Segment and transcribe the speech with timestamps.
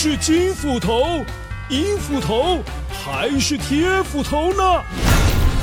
[0.00, 1.24] 是金斧头、
[1.70, 4.62] 银斧头还是铁斧头呢？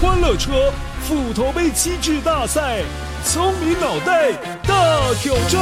[0.01, 0.73] 欢乐车
[1.03, 2.83] 斧头杯机智大赛，
[3.23, 4.33] 聪明脑袋
[4.67, 5.61] 大挑战。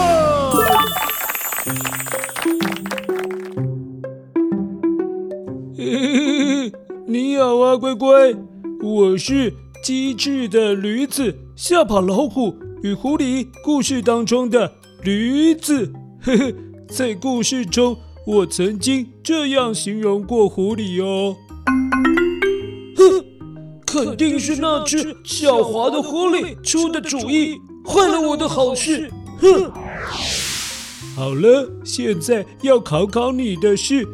[7.06, 8.34] 你好啊，乖乖，
[8.82, 9.54] 我是
[9.84, 14.72] 机智的驴子，吓跑老虎与狐狸故事当中的
[15.04, 15.94] 驴子。
[16.26, 16.52] 呵 呵，
[16.90, 17.96] 在故事中，
[18.26, 21.36] 我曾经这样形容过狐狸哦。
[22.96, 23.26] 哼，
[23.86, 29.12] 肯定是那只狡猾的狐狸出的主意，坏了我的好事。
[29.40, 29.70] 哼，
[31.18, 34.08] 好了，现在要考考你的是，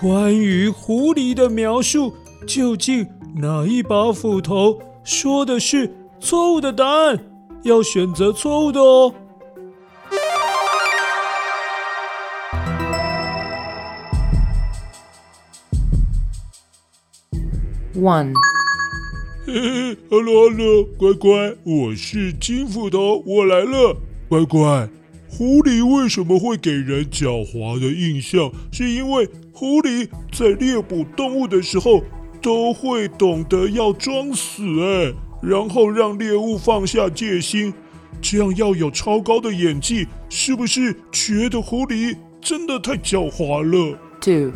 [0.00, 2.14] 关于狐狸的描述，
[2.46, 7.26] 究竟哪一把斧头说的是错误的答案？
[7.62, 9.12] 要选择错误的哦。
[17.94, 18.32] One，
[19.44, 23.96] 嘿嘿，Hello，Hello，乖乖，我是金斧头，我来了。
[24.28, 24.88] 乖乖，
[25.28, 28.52] 狐狸为什么会给人狡猾的印象？
[28.70, 32.04] 是因为狐狸在猎捕动物的时候
[32.40, 37.74] 都会懂得要装死，哎，然后让猎物放下戒心，
[38.22, 44.52] 这样要有超高的演技，是不是觉得狐狸真的太狡猾了？Two。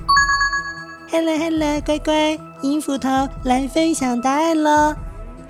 [1.11, 4.95] Hello Hello，乖乖，银斧头来分享答案喽。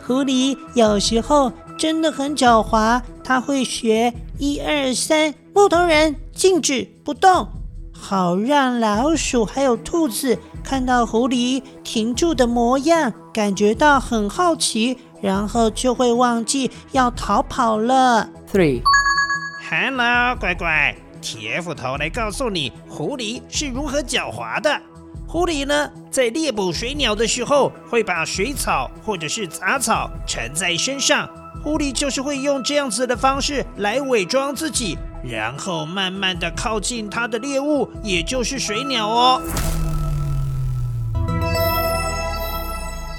[0.07, 7.49] 狐狸有时候真的很狡猾，它会学一二三，木头人静止不动，
[7.93, 18.29] 好让老鼠还有兔子看到狐狸停住的模样，感觉到很好奇，然后就会忘记要逃跑了。
[18.53, 24.79] Three，Hello，乖乖，铁斧头来告诉你，狐狸是如何狡猾的。
[25.35, 31.29] 狐狸呢，在猎捕水鸟的时候，会把水草或者是杂草缠在身上。
[31.61, 39.43] 狐狸就是会用这样子的方式来伪装自己，然后慢慢的靠近它的猎物，也就是水鸟哦。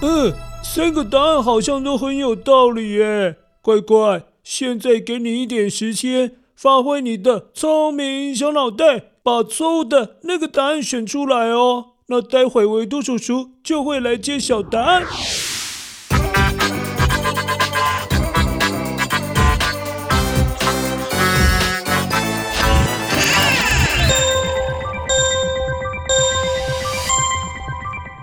[0.02, 3.36] 嗯，三个答案好像都很有道理耶。
[3.62, 11.88] 乖乖，现在给你一点时间，发挥你的聪明小脑袋，把错误的那个答案选出来哦。
[12.08, 15.04] 那待会维多叔叔就会来揭晓答案。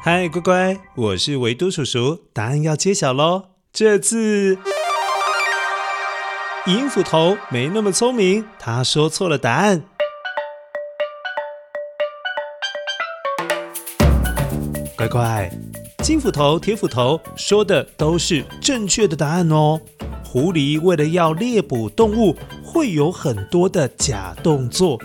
[0.05, 3.47] 嗨，乖乖，我是维多叔叔，答案要揭晓喽。
[3.73, 4.57] 这次
[6.67, 9.83] 银斧头没那么聪明，他说错了答案。
[15.03, 15.51] 乖乖，
[16.05, 19.81] 金斧头、铁斧头说的都是正确的答案哦。
[20.25, 24.97] 狐狸为了要猎捕动物，会有很多的假动作，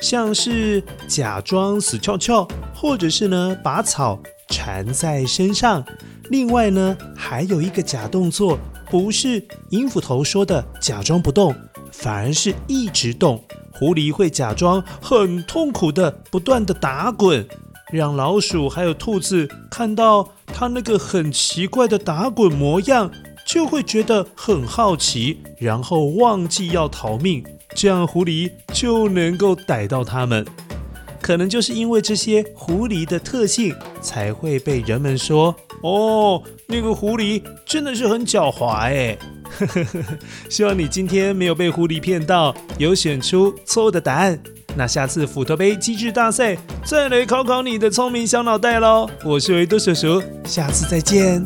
[0.00, 4.18] 像是假装死翘翘，或者是呢把草
[4.48, 5.84] 缠在身上。
[6.30, 8.58] 另外呢，还有一个假动作，
[8.90, 11.54] 不是银斧头说的假装不动，
[11.92, 13.44] 反而是一直动。
[13.74, 17.46] 狐狸会假装很痛苦的不断的打滚。
[17.92, 23.10] 让老鼠还有兔子看到它那个很奇怪的打滚模样，
[23.46, 27.44] 就会觉得很好奇，然后忘记要逃命，
[27.76, 30.44] 这样狐狸就能够逮到它们。
[31.20, 35.54] 可能就是因为这些狐狸的特性，才会被人们说
[35.84, 39.16] ：“哦，那个狐狸真的是很狡猾哎。
[40.50, 44.42] ”希望你今天没有被狐狸骗到，有选出错误的答案。
[44.74, 49.08] 那下次斧头杯机智大赛再来考考你的聪明小脑袋喽！
[49.24, 51.42] 我是维多叔叔，下次再见。